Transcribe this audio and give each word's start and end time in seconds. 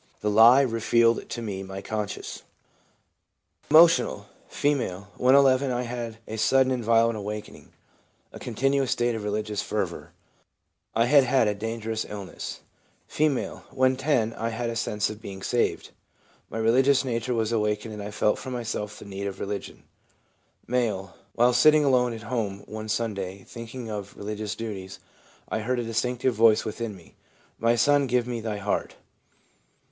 The 0.21 0.31
lie 0.31 0.61
revealed 0.63 1.29
to 1.29 1.43
me 1.43 1.61
my 1.61 1.83
conscience/ 1.83 2.41
Emotional.— 3.69 4.25
F.' 4.51 4.63
When 4.63 5.35
1 5.35 5.43
1 5.43 5.63
I 5.71 5.83
had 5.83 6.17
a 6.27 6.37
sudden 6.39 6.71
and 6.71 6.83
violent 6.83 7.19
awakening— 7.19 7.71
a 8.33 8.39
continuous 8.39 8.89
state 8.89 9.13
of 9.13 9.23
religious 9.23 9.61
fervour. 9.61 10.11
I 10.95 11.05
had 11.05 11.23
had 11.25 11.47
a 11.47 11.53
dangerous 11.53 12.03
illness/ 12.09 12.61
F. 13.15 13.19
'When 13.69 13.95
10 13.95 14.33
I 14.33 14.49
had 14.49 14.71
a 14.71 14.75
sense 14.75 15.11
of 15.11 15.21
being 15.21 15.43
saved. 15.43 15.91
My 16.49 16.57
religious 16.57 17.05
nature 17.05 17.35
was 17.35 17.51
awakened 17.51 17.93
and 17.93 18.01
I 18.01 18.09
felt 18.09 18.39
for 18.39 18.49
myself 18.49 18.97
the 18.97 19.05
need 19.05 19.27
of 19.27 19.39
religion/ 19.39 19.83
M.' 20.67 21.09
While 21.35 21.53
sitting 21.53 21.85
alone 21.85 22.13
at 22.13 22.23
home 22.23 22.63
one 22.65 22.89
Sunday, 22.89 23.43
thinking 23.43 23.91
of 23.91 24.17
religious 24.17 24.55
duties, 24.55 24.97
I 25.47 25.59
heard 25.59 25.77
a 25.77 25.83
distinct 25.83 26.23
voice 26.23 26.65
within 26.65 26.95
me, 26.95 27.13
"My 27.59 27.75
Son, 27.75 28.07
give 28.07 28.25
me 28.25 28.41
thy 28.41 28.57
heart." 28.57 28.95